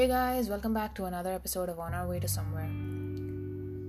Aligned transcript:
Hey 0.00 0.08
guys, 0.08 0.48
welcome 0.48 0.72
back 0.72 0.94
to 0.94 1.04
another 1.04 1.30
episode 1.30 1.68
of 1.68 1.78
On 1.78 1.92
Our 1.92 2.08
Way 2.08 2.20
to 2.20 2.26
Somewhere. 2.26 2.70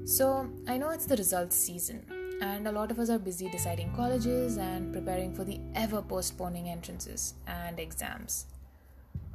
So, 0.05 0.49
I 0.67 0.77
know 0.77 0.89
it's 0.89 1.05
the 1.05 1.15
results 1.15 1.55
season, 1.55 2.05
and 2.41 2.67
a 2.67 2.71
lot 2.73 2.91
of 2.91 2.99
us 2.99 3.09
are 3.09 3.17
busy 3.17 3.49
deciding 3.49 3.95
colleges 3.95 4.57
and 4.57 4.91
preparing 4.91 5.33
for 5.33 5.45
the 5.45 5.61
ever 5.73 6.01
postponing 6.01 6.67
entrances 6.67 7.35
and 7.47 7.79
exams. 7.79 8.47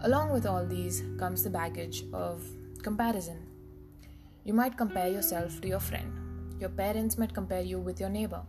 Along 0.00 0.34
with 0.34 0.44
all 0.44 0.66
these 0.66 1.02
comes 1.18 1.42
the 1.42 1.48
baggage 1.48 2.04
of 2.12 2.44
comparison. 2.82 3.38
You 4.44 4.52
might 4.52 4.76
compare 4.76 5.08
yourself 5.08 5.62
to 5.62 5.68
your 5.68 5.80
friend, 5.80 6.12
your 6.60 6.68
parents 6.68 7.16
might 7.16 7.32
compare 7.32 7.62
you 7.62 7.78
with 7.78 8.00
your 8.00 8.10
neighbor, 8.10 8.42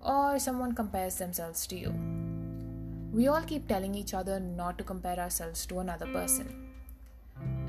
or 0.00 0.40
someone 0.40 0.74
compares 0.74 1.18
themselves 1.18 1.68
to 1.68 1.76
you. 1.76 1.94
We 3.12 3.28
all 3.28 3.42
keep 3.42 3.68
telling 3.68 3.94
each 3.94 4.12
other 4.12 4.40
not 4.40 4.76
to 4.78 4.82
compare 4.82 5.20
ourselves 5.20 5.66
to 5.66 5.78
another 5.78 6.06
person 6.06 6.67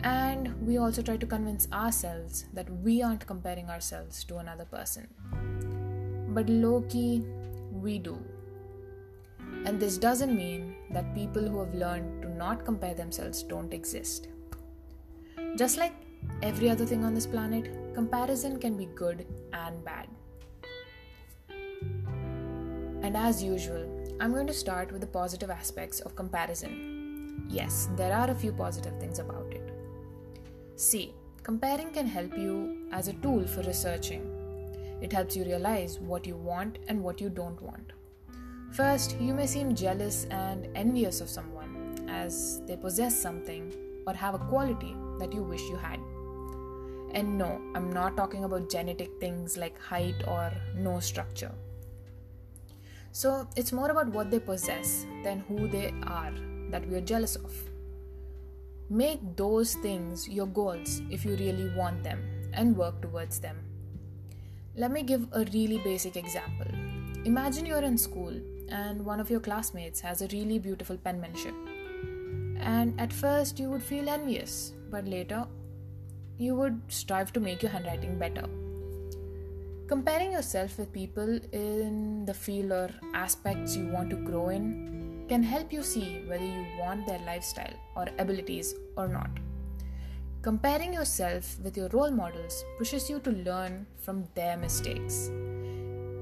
and 0.03 0.53
we 0.65 0.77
also 0.77 1.01
try 1.01 1.17
to 1.17 1.25
convince 1.25 1.67
ourselves 1.71 2.45
that 2.53 2.69
we 2.81 3.01
aren't 3.01 3.25
comparing 3.25 3.69
ourselves 3.69 4.23
to 4.25 4.37
another 4.37 4.65
person. 4.65 5.07
But 6.29 6.49
low 6.49 6.81
key, 6.89 7.23
we 7.71 7.99
do. 7.99 8.17
And 9.65 9.79
this 9.79 9.97
doesn't 9.97 10.35
mean 10.35 10.75
that 10.91 11.13
people 11.15 11.47
who 11.47 11.59
have 11.59 11.73
learned 11.73 12.21
to 12.21 12.29
not 12.29 12.65
compare 12.65 12.93
themselves 12.93 13.43
don't 13.43 13.73
exist. 13.73 14.27
Just 15.57 15.77
like 15.77 15.93
every 16.41 16.69
other 16.69 16.85
thing 16.85 17.03
on 17.03 17.13
this 17.13 17.25
planet, 17.25 17.93
comparison 17.93 18.59
can 18.59 18.77
be 18.77 18.85
good 18.85 19.25
and 19.53 19.83
bad. 19.83 20.07
And 23.01 23.17
as 23.17 23.41
usual, 23.43 23.89
I'm 24.19 24.33
going 24.33 24.47
to 24.47 24.53
start 24.53 24.91
with 24.91 25.01
the 25.01 25.07
positive 25.07 25.49
aspects 25.49 25.99
of 26.01 26.15
comparison. 26.15 27.45
Yes, 27.49 27.89
there 27.95 28.13
are 28.13 28.29
a 28.29 28.35
few 28.35 28.51
positive 28.51 28.99
things 28.99 29.19
about 29.19 29.51
it. 29.51 29.78
See, 30.79 31.13
comparing 31.43 31.91
can 31.91 32.07
help 32.07 32.37
you 32.37 32.87
as 32.93 33.09
a 33.09 33.13
tool 33.15 33.45
for 33.45 33.61
researching. 33.63 34.21
It 35.01 35.11
helps 35.11 35.35
you 35.35 35.43
realize 35.43 35.99
what 35.99 36.25
you 36.25 36.37
want 36.37 36.77
and 36.87 37.03
what 37.03 37.19
you 37.19 37.29
don't 37.29 37.61
want. 37.61 37.91
First, 38.71 39.19
you 39.19 39.33
may 39.33 39.45
seem 39.45 39.75
jealous 39.75 40.25
and 40.31 40.69
envious 40.75 41.19
of 41.19 41.27
someone 41.27 42.05
as 42.07 42.61
they 42.65 42.77
possess 42.77 43.21
something 43.21 43.73
or 44.07 44.13
have 44.13 44.35
a 44.35 44.45
quality 44.47 44.95
that 45.19 45.33
you 45.33 45.43
wish 45.43 45.61
you 45.63 45.75
had. 45.75 45.99
And 47.13 47.37
no, 47.37 47.59
I'm 47.75 47.91
not 47.91 48.15
talking 48.15 48.45
about 48.45 48.69
genetic 48.69 49.09
things 49.19 49.57
like 49.57 49.77
height 49.81 50.23
or 50.29 50.49
nose 50.77 51.03
structure. 51.03 51.51
So, 53.11 53.49
it's 53.57 53.73
more 53.73 53.91
about 53.91 54.07
what 54.13 54.31
they 54.31 54.39
possess 54.39 55.05
than 55.25 55.41
who 55.41 55.67
they 55.67 55.93
are 56.03 56.31
that 56.69 56.87
we 56.87 56.95
are 56.95 57.01
jealous 57.01 57.35
of. 57.35 57.68
Make 58.91 59.35
those 59.35 59.75
things 59.75 60.27
your 60.27 60.47
goals 60.47 61.03
if 61.11 61.23
you 61.23 61.35
really 61.35 61.71
want 61.75 62.01
them 62.01 62.23
and 62.53 62.75
work 62.75 63.01
towards 63.03 63.39
them. 63.39 63.57
Let 64.75 64.89
me 64.89 65.03
give 65.03 65.27
a 65.31 65.45
really 65.53 65.77
basic 65.77 66.17
example. 66.17 66.65
Imagine 67.23 67.67
you're 67.67 67.83
in 67.83 67.99
school 67.99 68.33
and 68.69 69.05
one 69.05 69.19
of 69.19 69.29
your 69.29 69.41
classmates 69.41 69.99
has 69.99 70.23
a 70.23 70.27
really 70.29 70.57
beautiful 70.57 70.97
penmanship. 70.97 71.53
And 72.59 72.99
at 72.99 73.13
first 73.13 73.59
you 73.59 73.69
would 73.69 73.83
feel 73.83 74.09
envious, 74.09 74.73
but 74.89 75.07
later 75.07 75.45
you 76.39 76.55
would 76.55 76.81
strive 76.87 77.31
to 77.33 77.39
make 77.39 77.61
your 77.61 77.71
handwriting 77.71 78.17
better. 78.17 78.45
Comparing 79.87 80.31
yourself 80.31 80.79
with 80.79 80.91
people 80.91 81.39
in 81.51 82.25
the 82.25 82.33
field 82.33 82.71
or 82.71 82.89
aspects 83.13 83.75
you 83.75 83.87
want 83.89 84.09
to 84.09 84.15
grow 84.15 84.49
in 84.49 84.98
can 85.29 85.43
help 85.43 85.71
you 85.71 85.83
see 85.83 86.23
whether 86.27 86.43
you 86.43 86.65
want 86.79 87.05
their 87.05 87.19
lifestyle 87.19 87.73
or 87.95 88.07
abilities 88.17 88.73
or 88.97 89.07
not. 89.07 89.29
Comparing 90.41 90.93
yourself 90.93 91.59
with 91.63 91.77
your 91.77 91.89
role 91.89 92.09
models 92.09 92.63
pushes 92.79 93.09
you 93.09 93.19
to 93.19 93.31
learn 93.31 93.85
from 93.97 94.27
their 94.33 94.57
mistakes. 94.57 95.29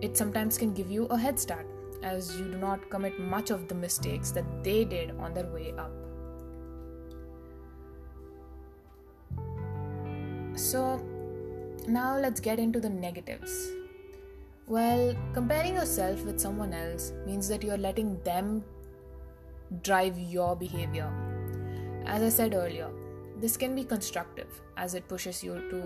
It 0.02 0.18
sometimes 0.18 0.58
can 0.58 0.74
give 0.74 0.92
you 0.92 1.06
a 1.06 1.18
head 1.18 1.40
start 1.40 1.66
as 2.04 2.38
you 2.38 2.46
do 2.46 2.58
not 2.58 2.90
commit 2.90 3.20
much 3.20 3.50
of 3.50 3.68
the 3.70 3.76
mistakes 3.76 4.32
that 4.32 4.64
they 4.64 4.84
did 4.84 5.12
on 5.20 5.34
their 5.34 5.48
way 5.48 5.74
up. 5.78 5.92
So, 10.56 11.02
now 11.88 12.18
let's 12.18 12.42
get 12.42 12.60
into 12.60 12.80
the 12.80 12.90
negatives. 12.90 13.70
Well, 14.68 15.16
comparing 15.34 15.76
yourself 15.76 16.26
with 16.26 16.42
someone 16.42 16.74
else 16.74 17.14
means 17.26 17.48
that 17.48 17.64
you're 17.64 17.78
letting 17.78 18.22
them 18.24 18.64
drive 19.84 20.18
your 20.18 20.56
behavior. 20.56 21.12
As 22.06 22.22
I 22.24 22.30
said 22.30 22.54
earlier, 22.54 22.90
this 23.40 23.58
can 23.58 23.76
be 23.76 23.84
constructive 23.84 24.62
as 24.78 24.94
it 24.96 25.08
pushes 25.08 25.44
you 25.44 25.56
to 25.70 25.84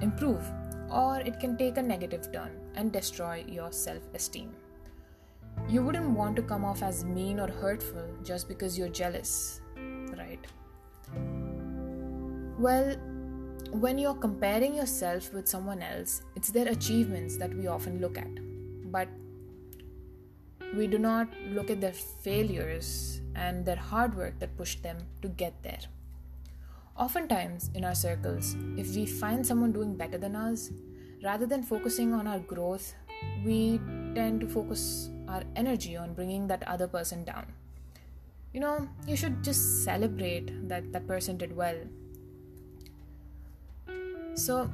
improve, 0.00 0.42
or 0.90 1.20
it 1.20 1.38
can 1.40 1.56
take 1.56 1.76
a 1.76 1.82
negative 1.82 2.32
turn 2.32 2.52
and 2.74 2.92
destroy 2.92 3.44
your 3.46 3.72
self 3.72 4.02
esteem. 4.14 4.54
You 5.68 5.82
wouldn't 5.82 6.10
want 6.10 6.36
to 6.36 6.42
come 6.42 6.64
off 6.64 6.82
as 6.82 7.04
mean 7.04 7.40
or 7.40 7.48
hurtful 7.48 8.06
just 8.22 8.48
because 8.48 8.78
you're 8.78 8.88
jealous, 8.88 9.60
right? 10.16 10.40
Well, 12.58 12.96
when 13.70 13.98
you're 13.98 14.14
comparing 14.14 14.74
yourself 14.74 15.32
with 15.32 15.48
someone 15.48 15.82
else, 15.82 16.22
it's 16.36 16.50
their 16.50 16.68
achievements 16.68 17.36
that 17.38 17.52
we 17.54 17.66
often 17.66 18.00
look 18.00 18.16
at. 18.16 18.30
But 18.92 19.08
we 20.76 20.86
do 20.86 20.98
not 20.98 21.28
look 21.50 21.70
at 21.70 21.80
their 21.80 21.92
failures 21.92 23.20
and 23.34 23.64
their 23.64 23.76
hard 23.76 24.16
work 24.16 24.38
that 24.40 24.56
pushed 24.56 24.82
them 24.82 24.98
to 25.22 25.28
get 25.28 25.54
there. 25.62 25.80
Oftentimes, 26.96 27.70
in 27.74 27.84
our 27.84 27.94
circles, 27.94 28.54
if 28.76 28.94
we 28.94 29.06
find 29.06 29.44
someone 29.44 29.72
doing 29.72 29.96
better 29.96 30.18
than 30.18 30.36
us, 30.36 30.70
rather 31.22 31.46
than 31.46 31.62
focusing 31.62 32.12
on 32.12 32.26
our 32.26 32.38
growth, 32.38 32.94
we 33.44 33.80
tend 34.14 34.40
to 34.40 34.48
focus 34.48 35.10
our 35.28 35.42
energy 35.56 35.96
on 35.96 36.14
bringing 36.14 36.46
that 36.46 36.62
other 36.68 36.86
person 36.86 37.24
down. 37.24 37.46
You 38.52 38.60
know, 38.60 38.88
you 39.06 39.16
should 39.16 39.42
just 39.42 39.84
celebrate 39.84 40.68
that 40.68 40.92
that 40.92 41.08
person 41.08 41.36
did 41.36 41.56
well. 41.56 41.76
So, 44.34 44.70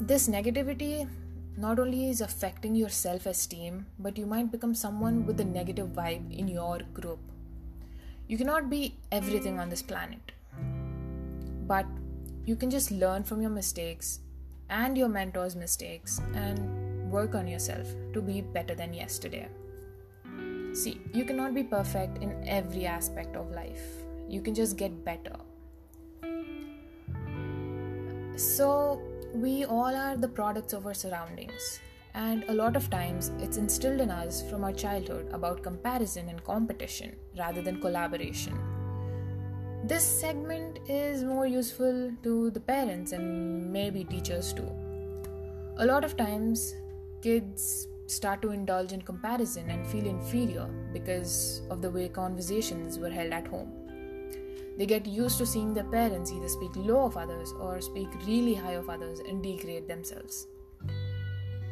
this 0.00 0.28
negativity 0.28 1.08
not 1.56 1.78
only 1.78 2.08
is 2.08 2.20
affecting 2.20 2.74
your 2.74 2.88
self 2.88 3.26
esteem, 3.26 3.86
but 3.98 4.18
you 4.18 4.26
might 4.26 4.50
become 4.50 4.74
someone 4.74 5.24
with 5.26 5.40
a 5.40 5.44
negative 5.44 5.88
vibe 5.88 6.36
in 6.36 6.48
your 6.48 6.80
group. 6.92 7.18
You 8.26 8.38
cannot 8.38 8.70
be 8.70 8.96
everything 9.12 9.60
on 9.60 9.68
this 9.68 9.82
planet, 9.82 10.32
but 11.66 11.86
you 12.44 12.56
can 12.56 12.70
just 12.70 12.90
learn 12.90 13.22
from 13.22 13.40
your 13.40 13.50
mistakes 13.50 14.20
and 14.68 14.98
your 14.98 15.08
mentor's 15.08 15.54
mistakes 15.54 16.20
and 16.34 17.10
work 17.10 17.34
on 17.34 17.46
yourself 17.46 17.86
to 18.12 18.20
be 18.20 18.40
better 18.40 18.74
than 18.74 18.92
yesterday. 18.92 19.48
See, 20.72 21.00
you 21.12 21.24
cannot 21.24 21.54
be 21.54 21.62
perfect 21.62 22.20
in 22.20 22.32
every 22.48 22.84
aspect 22.84 23.36
of 23.36 23.52
life, 23.52 23.82
you 24.28 24.40
can 24.40 24.54
just 24.54 24.76
get 24.76 25.04
better. 25.04 25.36
So, 28.36 29.00
we 29.34 29.64
all 29.64 29.94
are 29.96 30.16
the 30.16 30.28
products 30.28 30.72
of 30.72 30.86
our 30.86 30.94
surroundings, 30.94 31.80
and 32.14 32.44
a 32.48 32.54
lot 32.54 32.76
of 32.76 32.88
times 32.88 33.32
it's 33.40 33.56
instilled 33.56 34.00
in 34.00 34.08
us 34.08 34.48
from 34.48 34.62
our 34.62 34.72
childhood 34.72 35.28
about 35.32 35.60
comparison 35.60 36.28
and 36.28 36.42
competition 36.44 37.16
rather 37.36 37.60
than 37.60 37.80
collaboration. 37.80 38.56
This 39.82 40.04
segment 40.04 40.78
is 40.88 41.24
more 41.24 41.46
useful 41.46 42.12
to 42.22 42.50
the 42.50 42.60
parents 42.60 43.10
and 43.10 43.72
maybe 43.72 44.04
teachers 44.04 44.52
too. 44.52 44.70
A 45.78 45.84
lot 45.84 46.04
of 46.04 46.16
times, 46.16 46.74
kids 47.20 47.88
start 48.06 48.40
to 48.42 48.52
indulge 48.52 48.92
in 48.92 49.02
comparison 49.02 49.68
and 49.68 49.84
feel 49.88 50.06
inferior 50.06 50.68
because 50.92 51.62
of 51.70 51.82
the 51.82 51.90
way 51.90 52.08
conversations 52.08 53.00
were 53.00 53.10
held 53.10 53.32
at 53.32 53.48
home. 53.48 53.83
They 54.76 54.86
get 54.86 55.06
used 55.06 55.38
to 55.38 55.46
seeing 55.46 55.72
their 55.72 55.84
parents 55.84 56.32
either 56.32 56.48
speak 56.48 56.74
low 56.74 57.04
of 57.04 57.16
others 57.16 57.52
or 57.60 57.80
speak 57.80 58.08
really 58.26 58.54
high 58.54 58.72
of 58.72 58.88
others 58.88 59.20
and 59.20 59.42
degrade 59.42 59.86
themselves. 59.86 60.46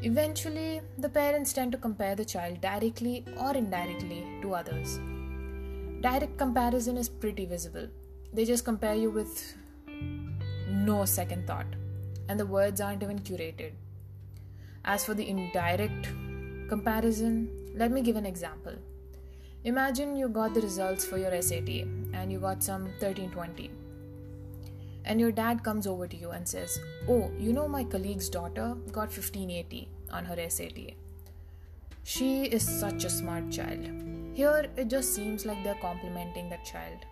Eventually, 0.02 0.80
the 0.98 1.08
parents 1.08 1.52
tend 1.52 1.72
to 1.72 1.78
compare 1.78 2.14
the 2.14 2.24
child 2.24 2.60
directly 2.60 3.24
or 3.38 3.56
indirectly 3.56 4.24
to 4.42 4.54
others. 4.54 4.98
Direct 6.00 6.36
comparison 6.36 6.96
is 6.96 7.08
pretty 7.08 7.44
visible. 7.46 7.88
They 8.32 8.44
just 8.44 8.64
compare 8.64 8.94
you 8.94 9.10
with 9.10 9.54
no 10.68 11.04
second 11.04 11.46
thought, 11.46 11.66
and 12.28 12.40
the 12.40 12.46
words 12.46 12.80
aren't 12.80 13.02
even 13.02 13.18
curated. 13.18 13.72
As 14.84 15.04
for 15.04 15.14
the 15.14 15.28
indirect 15.28 16.08
comparison, 16.68 17.48
let 17.76 17.92
me 17.92 18.02
give 18.02 18.16
an 18.16 18.26
example. 18.26 18.74
Imagine 19.64 20.16
you 20.16 20.28
got 20.28 20.54
the 20.54 20.60
results 20.60 21.04
for 21.04 21.18
your 21.18 21.40
SAT 21.40 21.68
and 22.14 22.32
you 22.32 22.40
got 22.40 22.64
some 22.64 22.82
1320. 22.98 23.70
And 25.04 25.20
your 25.20 25.30
dad 25.30 25.62
comes 25.62 25.86
over 25.86 26.08
to 26.08 26.16
you 26.16 26.30
and 26.30 26.46
says, 26.48 26.80
Oh, 27.08 27.30
you 27.38 27.52
know, 27.52 27.68
my 27.68 27.84
colleague's 27.84 28.28
daughter 28.28 28.74
got 28.90 29.08
1580 29.16 29.88
on 30.10 30.24
her 30.24 30.50
SAT. 30.50 30.94
She 32.02 32.46
is 32.46 32.68
such 32.68 33.04
a 33.04 33.10
smart 33.10 33.52
child. 33.52 33.88
Here, 34.34 34.66
it 34.76 34.88
just 34.88 35.14
seems 35.14 35.46
like 35.46 35.62
they're 35.62 35.76
complimenting 35.80 36.48
that 36.48 36.64
child. 36.64 37.06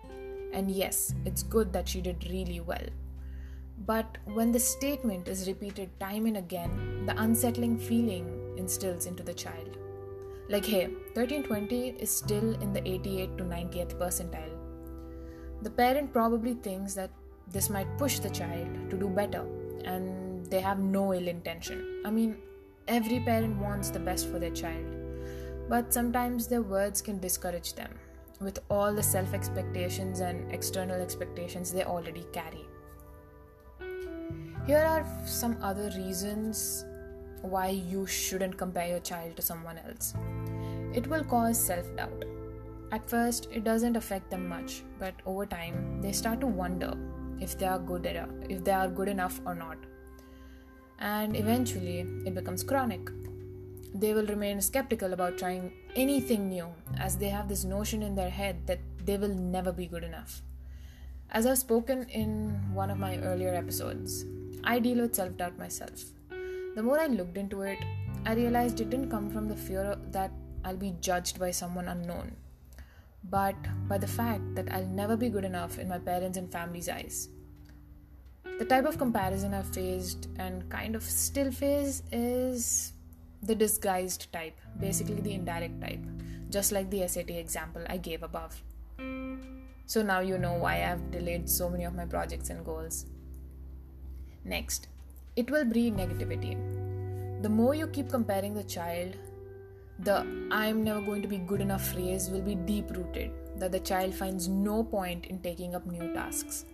And 0.51 0.69
yes, 0.69 1.13
it's 1.23 1.43
good 1.43 1.71
that 1.71 1.87
she 1.87 2.01
did 2.01 2.25
really 2.29 2.59
well. 2.59 2.85
But 3.85 4.17
when 4.25 4.51
the 4.51 4.59
statement 4.59 5.29
is 5.29 5.47
repeated 5.47 5.97
time 6.01 6.25
and 6.25 6.35
again, 6.35 7.05
the 7.05 7.17
unsettling 7.21 7.77
feeling 7.77 8.55
instills 8.57 9.05
into 9.05 9.23
the 9.23 9.33
child. 9.33 9.77
Like, 10.51 10.65
hey, 10.65 10.87
1320 11.13 11.91
is 11.91 12.13
still 12.13 12.55
in 12.61 12.73
the 12.73 12.85
88 12.85 13.37
to 13.37 13.43
90th 13.45 13.95
percentile. 13.97 14.51
The 15.61 15.69
parent 15.69 16.11
probably 16.11 16.55
thinks 16.55 16.93
that 16.95 17.09
this 17.49 17.69
might 17.69 17.97
push 17.97 18.19
the 18.19 18.29
child 18.29 18.67
to 18.89 18.97
do 18.97 19.07
better, 19.07 19.45
and 19.85 20.45
they 20.47 20.59
have 20.59 20.79
no 20.79 21.13
ill 21.13 21.29
intention. 21.29 22.01
I 22.05 22.11
mean, 22.11 22.35
every 22.89 23.21
parent 23.21 23.59
wants 23.59 23.91
the 23.91 23.99
best 23.99 24.29
for 24.29 24.39
their 24.39 24.51
child, 24.51 24.85
but 25.69 25.93
sometimes 25.93 26.47
their 26.47 26.63
words 26.63 27.01
can 27.01 27.19
discourage 27.19 27.73
them 27.75 27.97
with 28.41 28.59
all 28.69 28.93
the 28.93 29.03
self 29.03 29.33
expectations 29.33 30.19
and 30.19 30.51
external 30.51 31.01
expectations 31.01 31.71
they 31.71 31.85
already 31.85 32.25
carry. 32.33 32.65
Here 34.67 34.83
are 34.83 35.07
some 35.25 35.57
other 35.61 35.89
reasons 35.95 36.83
why 37.41 37.69
you 37.69 38.05
shouldn't 38.05 38.57
compare 38.57 38.87
your 38.87 38.99
child 38.99 39.35
to 39.35 39.41
someone 39.41 39.77
else. 39.77 40.13
It 40.93 41.07
will 41.07 41.23
cause 41.23 41.57
self 41.57 41.95
doubt. 41.95 42.25
At 42.91 43.09
first, 43.09 43.47
it 43.51 43.63
doesn't 43.63 43.95
affect 43.95 44.29
them 44.29 44.47
much, 44.47 44.83
but 44.99 45.13
over 45.25 45.45
time, 45.45 46.01
they 46.01 46.11
start 46.11 46.41
to 46.41 46.47
wonder 46.47 46.93
if 47.39 47.57
they 47.57 47.65
are 47.65 47.79
good 47.79 48.05
enough, 48.05 48.29
if 48.49 48.63
they 48.63 48.71
are 48.71 48.89
good 48.89 49.07
enough 49.07 49.39
or 49.45 49.55
not. 49.55 49.77
And 50.99 51.35
eventually, 51.35 51.99
it 52.25 52.35
becomes 52.35 52.63
chronic. 52.63 53.09
They 53.93 54.13
will 54.13 54.25
remain 54.27 54.61
skeptical 54.61 55.13
about 55.13 55.37
trying 55.37 55.71
anything 55.95 56.49
new 56.49 56.67
as 56.99 57.17
they 57.17 57.29
have 57.29 57.47
this 57.47 57.63
notion 57.63 58.03
in 58.03 58.15
their 58.15 58.29
head 58.29 58.67
that 58.67 58.79
they 59.05 59.17
will 59.17 59.33
never 59.33 59.71
be 59.71 59.87
good 59.87 60.03
enough. 60.03 60.41
As 61.31 61.45
I've 61.45 61.57
spoken 61.57 62.03
in 62.09 62.73
one 62.73 62.91
of 62.91 62.99
my 62.99 63.17
earlier 63.19 63.53
episodes, 63.55 64.25
I 64.65 64.79
deal 64.79 64.99
with 64.99 65.15
self 65.15 65.37
doubt 65.37 65.57
myself. 65.57 66.03
The 66.75 66.83
more 66.83 66.99
I 66.99 67.07
looked 67.07 67.37
into 67.37 67.61
it, 67.61 67.79
I 68.25 68.33
realized 68.33 68.81
it 68.81 68.89
didn't 68.89 69.09
come 69.09 69.29
from 69.29 69.47
the 69.47 69.55
fear 69.55 69.95
that 70.11 70.31
I'll 70.63 70.77
be 70.77 70.95
judged 71.01 71.39
by 71.39 71.51
someone 71.51 71.87
unknown, 71.87 72.35
but 73.29 73.55
by 73.87 73.97
the 73.97 74.07
fact 74.07 74.55
that 74.55 74.71
I'll 74.71 74.85
never 74.85 75.17
be 75.17 75.29
good 75.29 75.45
enough 75.45 75.79
in 75.79 75.87
my 75.87 75.99
parents' 75.99 76.37
and 76.37 76.51
family's 76.51 76.89
eyes. 76.89 77.29
The 78.59 78.65
type 78.65 78.85
of 78.85 78.97
comparison 78.97 79.53
I've 79.53 79.73
faced 79.73 80.27
and 80.37 80.69
kind 80.69 80.95
of 80.95 81.03
still 81.03 81.51
face 81.51 82.03
is 82.11 82.93
the 83.41 83.55
disguised 83.55 84.31
type, 84.31 84.59
basically 84.79 85.19
the 85.19 85.33
indirect 85.33 85.81
type, 85.81 86.05
just 86.49 86.71
like 86.71 86.89
the 86.91 87.07
SAT 87.07 87.31
example 87.31 87.83
I 87.89 87.97
gave 87.97 88.21
above. 88.21 88.61
So 89.87 90.03
now 90.03 90.19
you 90.19 90.37
know 90.37 90.53
why 90.53 90.83
I've 90.83 91.09
delayed 91.11 91.49
so 91.49 91.69
many 91.69 91.85
of 91.85 91.95
my 91.95 92.05
projects 92.05 92.49
and 92.51 92.63
goals. 92.63 93.07
Next, 94.45 94.87
it 95.35 95.49
will 95.49 95.65
breed 95.65 95.95
negativity. 95.95 96.55
The 97.41 97.49
more 97.49 97.73
you 97.73 97.87
keep 97.87 98.09
comparing 98.09 98.53
the 98.53 98.63
child, 98.63 99.15
the 100.03 100.25
I'm 100.51 100.83
never 100.83 101.01
going 101.01 101.21
to 101.21 101.27
be 101.27 101.37
good 101.37 101.61
enough 101.61 101.91
phrase 101.93 102.29
will 102.29 102.41
be 102.41 102.55
deep 102.55 102.89
rooted, 102.91 103.31
that 103.57 103.71
the 103.71 103.79
child 103.79 104.15
finds 104.15 104.47
no 104.47 104.83
point 104.83 105.27
in 105.27 105.39
taking 105.39 105.75
up 105.75 105.85
new 105.85 106.13
tasks. 106.13 106.65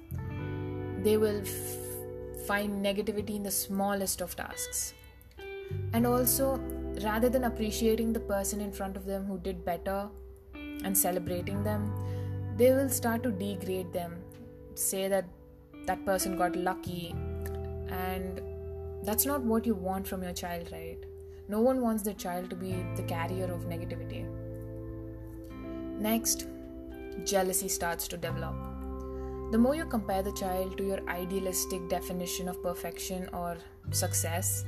They 1.04 1.18
will 1.18 1.42
f- 1.42 2.46
find 2.48 2.84
negativity 2.84 3.36
in 3.36 3.44
the 3.44 3.52
smallest 3.52 4.22
of 4.22 4.36
tasks. 4.36 4.94
And 5.94 6.08
also, 6.08 6.58
rather 7.04 7.30
than 7.30 7.44
appreciating 7.44 8.14
the 8.14 8.20
person 8.20 8.62
in 8.62 8.72
front 8.72 8.96
of 8.96 9.06
them 9.06 9.26
who 9.26 9.38
did 9.40 9.66
better 9.66 10.08
and 10.56 10.98
celebrating 10.98 11.64
them, 11.64 11.94
they 12.56 12.72
will 12.72 12.90
start 12.90 13.24
to 13.24 13.32
degrade 13.32 13.92
them, 13.92 14.16
say 14.76 15.08
that 15.08 15.26
that 15.86 16.06
person 16.06 16.38
got 16.38 16.56
lucky 16.56 17.14
and 17.90 18.42
that's 19.04 19.26
not 19.26 19.42
what 19.42 19.66
you 19.66 19.76
want 19.76 20.08
from 20.08 20.24
your 20.24 20.34
child, 20.34 20.70
right? 20.72 20.87
No 21.50 21.62
one 21.62 21.82
wants 21.82 22.04
their 22.04 22.14
child 22.14 22.50
to 22.50 22.56
be 22.56 22.72
the 22.96 23.04
carrier 23.04 23.46
of 23.46 23.70
negativity. 23.70 24.26
Next, 26.00 26.48
jealousy 27.24 27.68
starts 27.68 28.08
to 28.10 28.18
develop. 28.18 28.56
The 29.52 29.58
more 29.58 29.76
you 29.76 29.86
compare 29.86 30.22
the 30.22 30.34
child 30.34 30.78
to 30.78 30.86
your 30.86 31.10
idealistic 31.10 31.88
definition 31.88 32.50
of 32.50 32.62
perfection 32.62 33.30
or 33.32 33.58
success, 33.92 34.66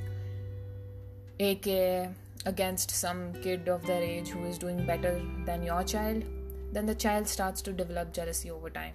aka 1.39 2.09
against 2.45 2.91
some 2.91 3.33
kid 3.41 3.67
of 3.67 3.85
their 3.85 4.01
age 4.01 4.29
who 4.29 4.45
is 4.45 4.57
doing 4.57 4.85
better 4.85 5.21
than 5.45 5.61
your 5.63 5.83
child, 5.83 6.23
then 6.71 6.85
the 6.85 6.95
child 6.95 7.27
starts 7.27 7.61
to 7.63 7.73
develop 7.73 8.13
jealousy 8.13 8.49
over 8.49 8.69
time. 8.69 8.93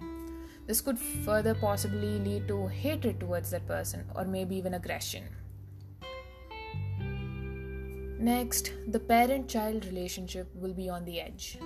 This 0.65 0.81
could 0.81 0.97
further 0.97 1.53
possibly 1.53 2.17
lead 2.17 2.47
to 2.47 2.65
hatred 2.65 3.19
towards 3.19 3.51
that 3.51 3.67
person 3.67 4.05
or 4.15 4.25
maybe 4.25 4.55
even 4.55 4.73
aggression. 4.73 5.25
Next, 8.19 8.71
the 8.87 8.99
parent 8.99 9.49
child 9.49 9.85
relationship 9.85 10.47
will 10.55 10.73
be 10.73 10.89
on 10.89 11.03
the 11.03 11.19
edge. 11.19 11.57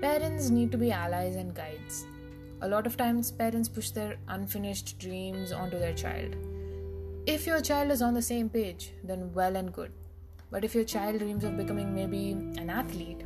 Parents 0.00 0.50
need 0.50 0.72
to 0.72 0.78
be 0.78 0.90
allies 0.90 1.36
and 1.36 1.54
guides. 1.54 2.04
A 2.62 2.68
lot 2.68 2.86
of 2.86 2.96
times, 2.96 3.30
parents 3.30 3.68
push 3.68 3.90
their 3.90 4.16
unfinished 4.26 4.98
dreams 4.98 5.52
onto 5.52 5.78
their 5.78 5.94
child. 5.94 6.34
If 7.26 7.46
your 7.46 7.60
child 7.60 7.92
is 7.92 8.02
on 8.02 8.14
the 8.14 8.22
same 8.22 8.48
page, 8.48 8.90
then 9.04 9.32
well 9.32 9.54
and 9.54 9.72
good. 9.72 9.92
But 10.50 10.64
if 10.64 10.74
your 10.74 10.84
child 10.84 11.20
dreams 11.20 11.44
of 11.44 11.56
becoming 11.56 11.94
maybe 11.94 12.32
an 12.32 12.70
athlete, 12.70 13.22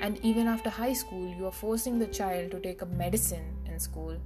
and 0.00 0.18
even 0.22 0.46
after 0.46 0.70
high 0.70 0.92
school, 0.92 1.34
you 1.36 1.46
are 1.46 1.52
forcing 1.52 1.98
the 1.98 2.06
child 2.06 2.52
to 2.52 2.60
take 2.60 2.82
up 2.82 2.90
medicine 2.90 3.56
in 3.66 3.80
school 3.80 4.16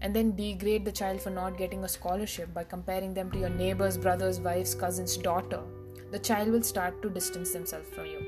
and 0.00 0.14
then 0.14 0.34
degrade 0.34 0.84
the 0.84 0.92
child 0.92 1.20
for 1.20 1.30
not 1.30 1.58
getting 1.58 1.84
a 1.84 1.88
scholarship 1.88 2.52
by 2.54 2.64
comparing 2.64 3.14
them 3.14 3.30
to 3.30 3.38
your 3.38 3.48
neighbor's 3.50 3.96
brother's 3.96 4.40
wife's 4.40 4.74
cousin's 4.74 5.16
daughter, 5.16 5.60
the 6.10 6.18
child 6.18 6.48
will 6.50 6.62
start 6.62 7.00
to 7.02 7.10
distance 7.10 7.52
themselves 7.52 7.88
from 7.88 8.06
you. 8.06 8.20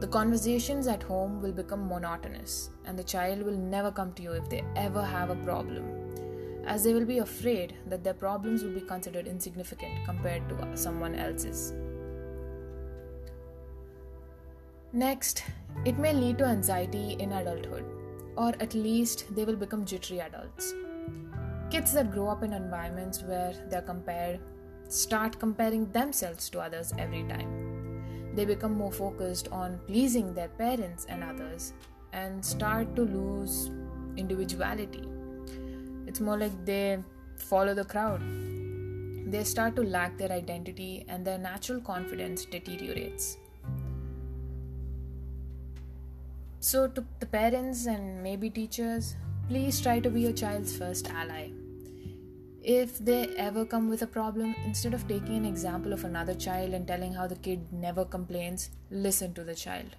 The 0.00 0.06
conversations 0.06 0.86
at 0.86 1.02
home 1.02 1.42
will 1.42 1.52
become 1.52 1.88
monotonous, 1.88 2.70
and 2.84 2.98
the 2.98 3.04
child 3.04 3.42
will 3.42 3.56
never 3.56 3.90
come 3.90 4.12
to 4.14 4.22
you 4.22 4.32
if 4.32 4.48
they 4.48 4.64
ever 4.76 5.02
have 5.02 5.30
a 5.30 5.36
problem, 5.36 5.84
as 6.66 6.84
they 6.84 6.94
will 6.94 7.04
be 7.04 7.18
afraid 7.18 7.74
that 7.86 8.04
their 8.04 8.14
problems 8.14 8.62
will 8.62 8.74
be 8.74 8.80
considered 8.80 9.26
insignificant 9.26 10.04
compared 10.04 10.48
to 10.48 10.76
someone 10.76 11.14
else's. 11.14 11.72
Next, 14.92 15.44
it 15.84 15.98
may 15.98 16.12
lead 16.12 16.38
to 16.38 16.44
anxiety 16.44 17.16
in 17.18 17.32
adulthood 17.32 17.84
or 18.38 18.54
at 18.60 18.72
least 18.72 19.24
they 19.34 19.44
will 19.44 19.56
become 19.56 19.84
jittery 19.84 20.20
adults. 20.20 20.72
Kids 21.70 21.92
that 21.92 22.12
grow 22.12 22.28
up 22.28 22.44
in 22.44 22.52
environments 22.52 23.22
where 23.22 23.52
they're 23.68 23.82
compared 23.82 24.38
start 24.88 25.38
comparing 25.38 25.90
themselves 25.92 26.48
to 26.50 26.60
others 26.60 26.92
every 26.98 27.22
time. 27.24 28.32
They 28.34 28.44
become 28.44 28.74
more 28.74 28.92
focused 28.92 29.48
on 29.48 29.80
pleasing 29.86 30.34
their 30.34 30.48
parents 30.48 31.06
and 31.08 31.22
others 31.22 31.72
and 32.12 32.44
start 32.44 32.94
to 32.96 33.02
lose 33.02 33.70
individuality. 34.16 35.08
It's 36.06 36.20
more 36.20 36.38
like 36.38 36.64
they 36.64 37.02
follow 37.36 37.74
the 37.74 37.84
crowd. 37.84 38.22
They 39.30 39.44
start 39.44 39.76
to 39.76 39.82
lack 39.82 40.16
their 40.16 40.32
identity 40.32 41.04
and 41.08 41.24
their 41.24 41.38
natural 41.38 41.80
confidence 41.80 42.46
deteriorates. 42.46 43.36
So, 46.60 46.88
to 46.88 47.04
the 47.20 47.26
parents 47.26 47.86
and 47.86 48.22
maybe 48.22 48.50
teachers, 48.50 49.16
please 49.48 49.80
try 49.80 50.00
to 50.00 50.10
be 50.10 50.22
your 50.22 50.32
child's 50.32 50.76
first 50.76 51.08
ally. 51.10 51.50
If 52.70 52.98
they 52.98 53.28
ever 53.38 53.64
come 53.64 53.88
with 53.88 54.02
a 54.02 54.06
problem, 54.06 54.54
instead 54.66 54.92
of 54.92 55.08
taking 55.08 55.36
an 55.36 55.46
example 55.46 55.94
of 55.94 56.04
another 56.04 56.34
child 56.34 56.74
and 56.74 56.86
telling 56.86 57.14
how 57.14 57.26
the 57.26 57.36
kid 57.36 57.72
never 57.72 58.04
complains, 58.04 58.68
listen 58.90 59.32
to 59.34 59.42
the 59.42 59.54
child. 59.54 59.96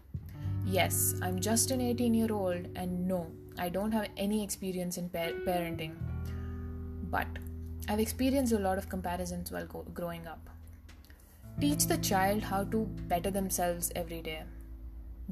Yes, 0.67 1.15
I'm 1.23 1.39
just 1.39 1.71
an 1.71 1.81
18 1.81 2.13
year 2.13 2.31
old, 2.31 2.67
and 2.75 3.07
no, 3.07 3.31
I 3.57 3.69
don't 3.69 3.91
have 3.91 4.09
any 4.17 4.43
experience 4.43 4.99
in 4.99 5.09
par- 5.09 5.39
parenting. 5.47 5.95
But 7.09 7.25
I've 7.87 7.99
experienced 7.99 8.53
a 8.53 8.59
lot 8.59 8.77
of 8.77 8.87
comparisons 8.87 9.51
while 9.51 9.65
go- 9.65 9.87
growing 9.95 10.27
up. 10.27 10.47
Teach 11.59 11.87
the 11.87 11.97
child 11.97 12.43
how 12.43 12.65
to 12.65 12.85
better 13.07 13.31
themselves 13.31 13.91
every 13.95 14.21
day 14.21 14.43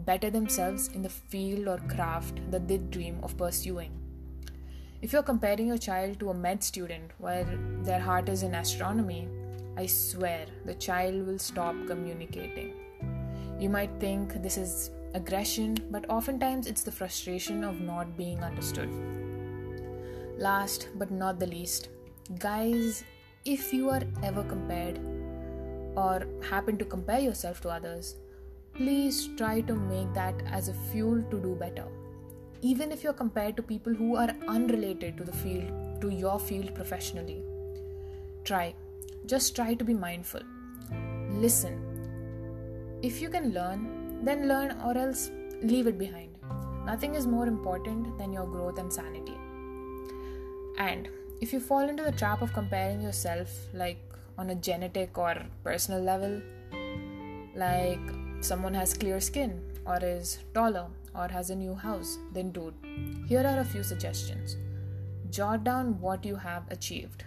better 0.05 0.29
themselves 0.29 0.89
in 0.89 1.01
the 1.01 1.09
field 1.09 1.67
or 1.67 1.79
craft 1.89 2.39
that 2.51 2.67
they 2.67 2.77
dream 2.77 3.19
of 3.23 3.35
pursuing. 3.35 4.06
If 4.99 5.13
you're 5.13 5.21
comparing 5.21 5.67
your 5.67 5.77
child 5.77 6.19
to 6.21 6.31
a 6.31 6.33
med 6.33 6.63
student 6.63 7.11
while 7.19 7.45
their 7.83 7.99
heart 7.99 8.29
is 8.29 8.41
in 8.41 8.55
astronomy, 8.55 9.29
I 9.77 9.85
swear 9.85 10.47
the 10.65 10.73
child 10.73 11.27
will 11.27 11.37
stop 11.37 11.75
communicating. 11.85 12.73
You 13.59 13.69
might 13.69 13.91
think 13.99 14.41
this 14.41 14.57
is 14.57 14.89
aggression, 15.13 15.77
but 15.91 16.09
oftentimes 16.09 16.65
it's 16.65 16.81
the 16.81 16.91
frustration 16.91 17.63
of 17.63 17.79
not 17.79 18.17
being 18.17 18.43
understood. 18.43 18.89
Last 20.35 20.89
but 20.95 21.11
not 21.11 21.39
the 21.39 21.45
least, 21.45 21.89
guys, 22.39 23.03
if 23.45 23.71
you 23.71 23.91
are 23.91 24.01
ever 24.23 24.43
compared 24.43 24.97
or 25.95 26.25
happen 26.49 26.75
to 26.79 26.85
compare 26.85 27.19
yourself 27.19 27.61
to 27.61 27.69
others, 27.69 28.15
please 28.73 29.29
try 29.37 29.61
to 29.61 29.75
make 29.75 30.11
that 30.15 30.41
as 30.47 30.69
a 30.69 30.73
fuel 30.91 31.21
to 31.29 31.39
do 31.39 31.53
better. 31.53 31.85
Even 32.61 32.91
if 32.91 33.03
you're 33.03 33.13
compared 33.13 33.55
to 33.57 33.63
people 33.63 33.93
who 33.93 34.15
are 34.15 34.33
unrelated 34.47 35.17
to 35.17 35.23
the 35.23 35.31
field, 35.31 35.71
to 36.01 36.09
your 36.09 36.39
field 36.39 36.73
professionally. 36.73 37.43
Try. 38.43 38.73
Just 39.25 39.55
try 39.55 39.73
to 39.73 39.83
be 39.83 39.93
mindful. 39.93 40.41
Listen. 41.31 41.83
If 43.01 43.21
you 43.21 43.29
can 43.29 43.53
learn, 43.53 44.23
then 44.23 44.47
learn 44.47 44.79
or 44.83 44.97
else 44.97 45.29
leave 45.61 45.87
it 45.87 45.97
behind. 45.97 46.29
Nothing 46.85 47.15
is 47.15 47.27
more 47.27 47.47
important 47.47 48.17
than 48.17 48.31
your 48.31 48.45
growth 48.45 48.79
and 48.79 48.91
sanity. 48.91 49.37
And 50.77 51.09
if 51.41 51.53
you 51.53 51.59
fall 51.59 51.87
into 51.87 52.03
the 52.03 52.11
trap 52.11 52.41
of 52.41 52.53
comparing 52.53 53.01
yourself, 53.01 53.49
like 53.73 53.99
on 54.37 54.49
a 54.49 54.55
genetic 54.55 55.17
or 55.17 55.35
personal 55.63 56.01
level, 56.01 56.41
like 57.55 57.99
someone 58.41 58.73
has 58.73 58.93
clear 58.93 59.19
skin 59.19 59.61
or 59.87 59.99
is 60.01 60.39
taller 60.53 60.87
or 61.15 61.27
has 61.27 61.49
a 61.49 61.55
new 61.55 61.73
house, 61.73 62.17
then 62.33 62.51
dude, 62.51 62.73
here 63.27 63.45
are 63.45 63.59
a 63.59 63.65
few 63.65 63.83
suggestions. 63.83 64.57
Jot 65.31 65.63
down 65.63 65.99
what 65.99 66.25
you 66.25 66.35
have 66.35 66.63
achieved. 66.69 67.23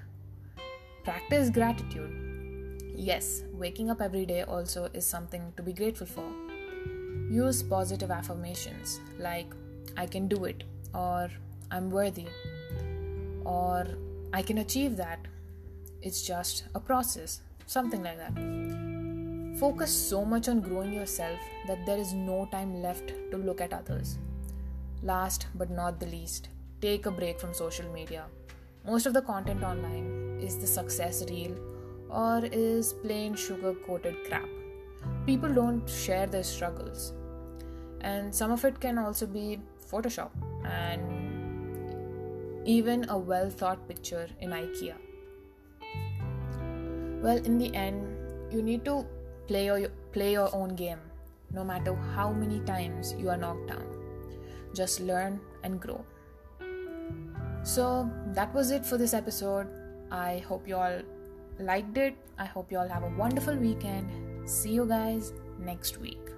Practice 1.05 1.51
gratitude. 1.51 2.83
Yes, 2.95 3.43
waking 3.53 3.91
up 3.91 4.01
every 4.01 4.27
day 4.27 4.43
also 4.43 4.89
is 4.93 5.07
something 5.07 5.53
to 5.57 5.63
be 5.63 5.73
grateful 5.73 6.07
for. 6.07 6.29
Use 7.31 7.63
positive 7.63 8.11
affirmations 8.11 9.01
like 9.19 9.47
I 9.97 10.07
can 10.07 10.29
do 10.29 10.45
it 10.45 10.65
or 10.93 11.31
I'm 11.71 11.91
worthy 11.91 12.27
or 13.45 13.87
I 14.33 14.43
can 14.43 14.59
achieve 14.59 14.97
that. 14.97 15.27
It's 16.03 16.23
just 16.23 16.65
a 16.75 16.81
process, 16.81 17.41
something 17.67 18.03
like 18.03 18.19
that. 18.19 18.90
Focus 19.61 19.95
so 19.95 20.25
much 20.25 20.49
on 20.49 20.63
growing 20.63 20.91
yourself 20.91 21.39
that 21.67 21.85
there 21.85 21.99
is 21.99 22.15
no 22.15 22.49
time 22.51 22.83
left 22.83 23.13
to 23.31 23.37
look 23.37 23.61
at 23.61 23.75
others. 23.75 24.17
Last 25.03 25.49
but 25.55 25.69
not 25.69 26.01
the 26.01 26.07
least, 26.07 26.49
take 26.81 27.05
a 27.05 27.11
break 27.11 27.39
from 27.39 27.53
social 27.53 27.85
media. 27.93 28.25
Most 28.87 29.05
of 29.05 29.13
the 29.13 29.21
content 29.21 29.63
online 29.63 30.41
is 30.41 30.57
the 30.57 30.67
success 30.67 31.23
reel 31.29 31.55
or 32.09 32.41
is 32.51 32.95
plain 33.03 33.35
sugar 33.35 33.75
coated 33.87 34.17
crap. 34.27 34.49
People 35.27 35.53
don't 35.53 35.87
share 35.87 36.27
their 36.27 36.43
struggles. 36.43 37.13
And 38.01 38.35
some 38.35 38.51
of 38.51 38.65
it 38.65 38.81
can 38.81 38.97
also 38.97 39.27
be 39.27 39.61
Photoshop 39.93 40.31
and 40.65 41.03
even 42.67 43.07
a 43.11 43.19
well 43.19 43.51
thought 43.51 43.87
picture 43.87 44.27
in 44.41 44.53
IKEA. 44.53 44.95
Well, 47.23 47.37
in 47.37 47.59
the 47.59 47.75
end, 47.75 48.07
you 48.51 48.63
need 48.63 48.87
to 48.87 49.05
play 49.51 49.65
your, 49.65 49.89
play 50.13 50.33
your 50.33 50.49
own 50.55 50.77
game, 50.77 51.01
no 51.53 51.65
matter 51.65 51.93
how 52.15 52.33
many 52.33 52.61
times 52.61 53.17
you 53.19 53.29
are 53.29 53.37
knocked 53.37 53.67
down. 53.67 53.85
Just 54.73 55.01
learn 55.01 55.41
and 55.65 55.81
grow. 55.81 56.05
So, 57.65 58.09
that 58.29 58.55
was 58.55 58.71
it 58.71 58.87
for 58.87 58.97
this 58.97 59.13
episode. 59.13 59.67
I 60.13 60.39
hope 60.49 60.69
you 60.69 60.77
all 60.77 61.03
liked 61.59 61.99
it. 61.99 62.15
I 62.39 62.45
hope 62.45 62.71
you 62.71 62.79
all 62.79 62.89
have 62.89 63.03
a 63.03 63.13
wonderful 63.19 63.57
weekend. 63.57 64.09
See 64.49 64.71
you 64.71 64.87
guys 64.87 65.33
next 65.59 65.99
week. 65.99 66.31